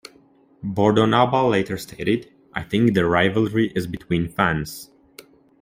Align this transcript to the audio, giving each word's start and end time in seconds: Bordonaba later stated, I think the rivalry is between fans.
Bordonaba 0.65 1.47
later 1.47 1.77
stated, 1.77 2.27
I 2.55 2.63
think 2.63 2.95
the 2.95 3.05
rivalry 3.05 3.71
is 3.75 3.85
between 3.85 4.29
fans. 4.29 4.89